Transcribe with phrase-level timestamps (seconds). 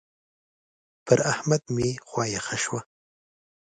[1.05, 2.79] پر احمد مې خوا يخه شوه.